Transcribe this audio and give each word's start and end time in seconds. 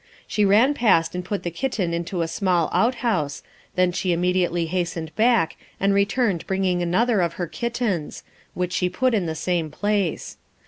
She 0.25 0.45
ran 0.45 0.73
past 0.73 1.13
and 1.13 1.23
put 1.23 1.43
the 1.43 1.51
kitten 1.51 1.93
into 1.93 2.23
a 2.23 2.27
small 2.27 2.71
outhouse, 2.73 3.43
when 3.75 3.91
she 3.91 4.11
immediately 4.13 4.65
hastened 4.65 5.15
back, 5.15 5.57
and 5.79 5.93
returned 5.93 6.47
bringing 6.47 6.81
another 6.81 7.21
of 7.21 7.33
her 7.33 7.45
kittens, 7.45 8.23
which 8.55 8.73
she 8.73 8.89
put 8.89 9.13
in 9.13 9.27
the 9.27 9.35
same 9.35 9.69
place. 9.69 10.37